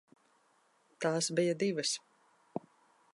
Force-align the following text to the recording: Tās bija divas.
Tās 1.05 1.29
bija 1.41 1.55
divas. 1.65 1.95